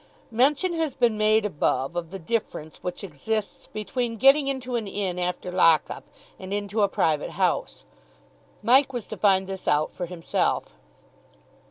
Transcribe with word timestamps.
Mention 0.31 0.73
has 0.73 0.95
been 0.95 1.15
made 1.15 1.45
above 1.45 1.95
of 1.95 2.09
the 2.09 2.17
difference 2.17 2.77
which 2.77 3.03
exists 3.03 3.67
between 3.67 4.17
getting 4.17 4.47
into 4.47 4.75
an 4.75 4.87
inn 4.87 5.19
after 5.19 5.51
lock 5.51 5.91
up 5.91 6.05
and 6.39 6.51
into 6.51 6.81
a 6.81 6.87
private 6.89 7.29
house. 7.37 7.85
Mike 8.63 8.93
was 8.93 9.05
to 9.05 9.15
find 9.15 9.45
this 9.45 9.67
out 9.67 9.93
for 9.93 10.07
himself. 10.07 10.73